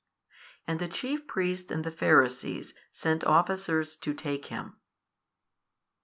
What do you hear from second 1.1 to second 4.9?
priests and the Pharisees sent officers to take Him.